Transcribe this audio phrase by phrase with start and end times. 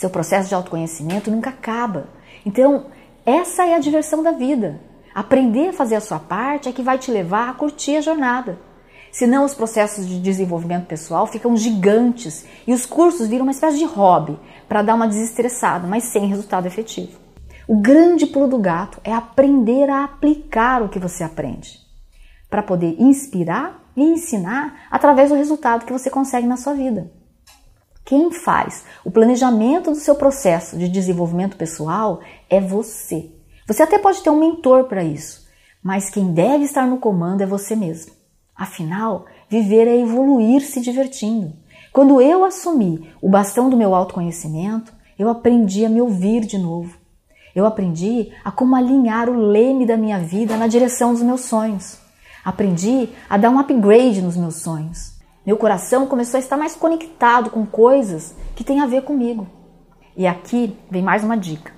[0.00, 2.08] Seu processo de autoconhecimento nunca acaba.
[2.46, 2.86] Então,
[3.26, 4.80] essa é a diversão da vida.
[5.14, 8.58] Aprender a fazer a sua parte é que vai te levar a curtir a jornada.
[9.12, 13.84] Senão, os processos de desenvolvimento pessoal ficam gigantes e os cursos viram uma espécie de
[13.84, 17.18] hobby para dar uma desestressada, mas sem resultado efetivo.
[17.68, 21.78] O grande pulo do gato é aprender a aplicar o que você aprende,
[22.48, 27.19] para poder inspirar e ensinar através do resultado que você consegue na sua vida.
[28.10, 32.18] Quem faz o planejamento do seu processo de desenvolvimento pessoal
[32.48, 33.30] é você.
[33.68, 35.46] Você até pode ter um mentor para isso,
[35.80, 38.10] mas quem deve estar no comando é você mesmo.
[38.52, 41.52] Afinal, viver é evoluir se divertindo.
[41.92, 46.98] Quando eu assumi o bastão do meu autoconhecimento, eu aprendi a me ouvir de novo.
[47.54, 51.96] Eu aprendi a como alinhar o leme da minha vida na direção dos meus sonhos.
[52.44, 55.19] Aprendi a dar um upgrade nos meus sonhos.
[55.44, 59.46] Meu coração começou a estar mais conectado com coisas que têm a ver comigo.
[60.14, 61.72] E aqui vem mais uma dica.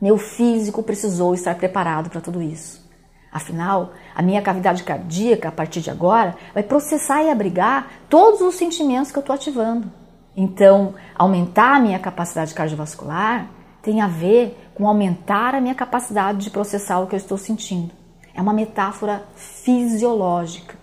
[0.00, 2.82] Meu físico precisou estar preparado para tudo isso.
[3.30, 8.54] Afinal, a minha cavidade cardíaca, a partir de agora, vai processar e abrigar todos os
[8.54, 9.90] sentimentos que eu estou ativando.
[10.36, 13.48] Então, aumentar a minha capacidade cardiovascular
[13.82, 17.92] tem a ver com aumentar a minha capacidade de processar o que eu estou sentindo.
[18.34, 20.81] É uma metáfora fisiológica.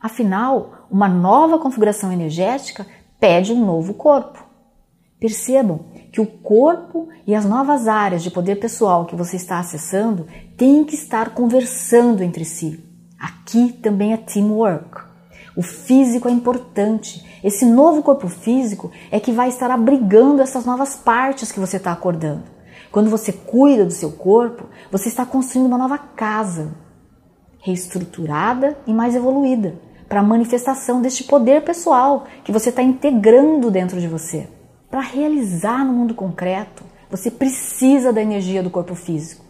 [0.00, 2.86] Afinal, uma nova configuração energética
[3.18, 4.42] pede um novo corpo.
[5.18, 10.26] Percebam que o corpo e as novas áreas de poder pessoal que você está acessando
[10.56, 12.82] têm que estar conversando entre si.
[13.18, 15.02] Aqui também é teamwork.
[15.54, 17.22] O físico é importante.
[17.44, 21.92] Esse novo corpo físico é que vai estar abrigando essas novas partes que você está
[21.92, 22.44] acordando.
[22.90, 26.74] Quando você cuida do seu corpo, você está construindo uma nova casa,
[27.58, 29.78] reestruturada e mais evoluída,
[30.10, 34.48] para a manifestação deste poder pessoal que você está integrando dentro de você.
[34.90, 39.44] Para realizar no mundo concreto, você precisa da energia do corpo físico.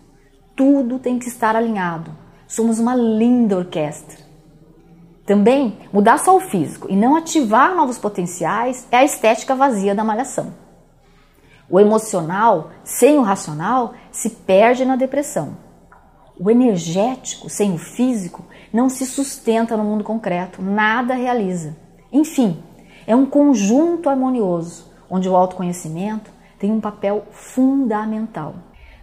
[0.55, 2.11] Tudo tem que estar alinhado.
[2.47, 4.19] Somos uma linda orquestra.
[5.25, 10.05] Também, mudar só o físico e não ativar novos potenciais é a estética vazia da
[10.05, 10.53] malhação.
[11.71, 15.57] O emocional, sem o racional, se perde na depressão.
[16.39, 21.77] O energético, sem o físico, não se sustenta no mundo concreto, nada realiza.
[22.13, 22.63] Enfim,
[23.07, 28.55] é um conjunto harmonioso onde o autoconhecimento tem um papel fundamental.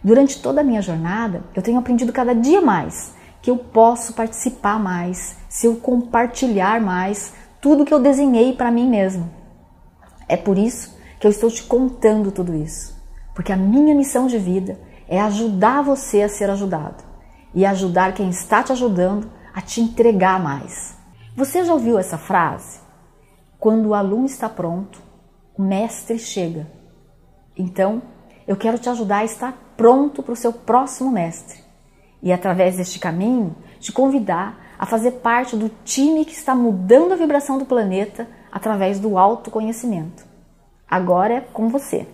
[0.04, 4.80] Durante toda a minha jornada, eu tenho aprendido cada dia mais que eu posso participar
[4.80, 9.30] mais se eu compartilhar mais tudo que eu desenhei para mim mesmo.
[10.28, 12.96] É por isso que eu estou te contando tudo isso,
[13.34, 17.04] porque a minha missão de vida é ajudar você a ser ajudado
[17.54, 20.96] e ajudar quem está te ajudando a te entregar mais.
[21.36, 22.80] Você já ouviu essa frase?
[23.58, 25.02] Quando o aluno está pronto,
[25.58, 26.68] o mestre chega.
[27.58, 28.04] Então,
[28.48, 31.58] eu quero te ajudar a estar pronto para o seu próximo mestre.
[32.22, 37.18] E através deste caminho, te convidar a fazer parte do time que está mudando a
[37.18, 40.24] vibração do planeta através do autoconhecimento.
[40.88, 42.08] Agora é com você.